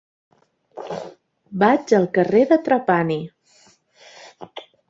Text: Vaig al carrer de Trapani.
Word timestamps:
Vaig 1.65 1.93
al 1.99 2.09
carrer 2.17 2.43
de 2.53 2.59
Trapani. 2.69 3.21